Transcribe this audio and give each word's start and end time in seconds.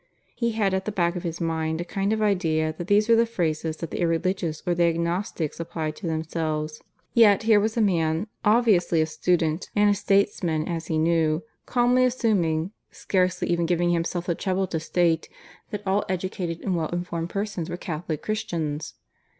He 0.33 0.53
had 0.53 0.73
at 0.73 0.85
the 0.85 0.91
back 0.91 1.15
of 1.15 1.21
his 1.21 1.39
mind 1.39 1.79
a 1.79 1.85
kind 1.85 2.11
of 2.11 2.23
idea 2.23 2.73
that 2.79 2.87
these 2.87 3.07
were 3.07 3.15
the 3.15 3.27
phrases 3.27 3.77
that 3.77 3.91
the 3.91 4.01
irreligious 4.01 4.63
or 4.65 4.73
the 4.73 4.85
agnostics 4.85 5.59
applied 5.59 5.95
to 5.97 6.07
themselves; 6.07 6.81
yet 7.13 7.43
here 7.43 7.59
was 7.59 7.77
a 7.77 7.81
man, 7.81 8.25
obviously 8.43 8.99
a 8.99 9.05
student, 9.05 9.69
and 9.75 9.91
a 9.91 9.93
statesman 9.93 10.67
as 10.67 10.87
he 10.87 10.97
knew, 10.97 11.43
calmly 11.67 12.03
assuming 12.03 12.71
(scarcely 12.89 13.47
even 13.51 13.67
giving 13.67 13.91
himself 13.91 14.25
the 14.25 14.33
trouble 14.33 14.65
to 14.65 14.79
state) 14.79 15.29
that 15.69 15.83
all 15.85 16.03
educated 16.09 16.61
and 16.61 16.75
well 16.75 16.87
informed 16.89 17.29
persons 17.29 17.69
were 17.69 17.77
Catholic 17.77 18.23
Christians! 18.23 18.95